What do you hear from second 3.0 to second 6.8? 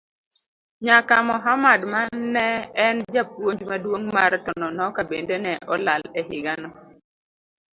japuonj maduong' mar Tononoka bende ne olal e higano.